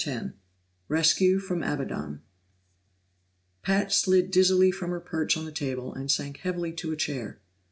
10 0.03 0.33
Rescue 0.87 1.37
from 1.37 1.61
Abaddon 1.61 2.23
Pat 3.61 3.91
slid 3.91 4.31
dizzily 4.31 4.71
from 4.71 4.89
her 4.89 4.99
perch 4.99 5.37
on 5.37 5.45
the 5.45 5.51
table 5.51 5.93
and 5.93 6.09
sank 6.09 6.37
heavily 6.37 6.73
to 6.73 6.91
a 6.91 6.95
chair. 6.97 7.39